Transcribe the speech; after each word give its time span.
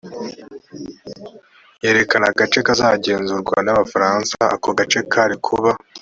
yerekana 1.83 2.25
agace 2.31 2.59
kazagenzurwa 2.67 3.57
n 3.65 3.69
abafaransa 3.73 4.37
ako 4.55 4.69
gace 4.77 4.99
kari 5.11 5.35
kuba 5.45 5.71